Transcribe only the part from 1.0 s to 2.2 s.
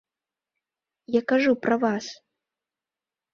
Я кажу пра вас.